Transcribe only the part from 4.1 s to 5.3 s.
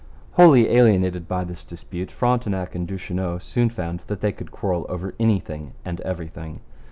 they could quarrel over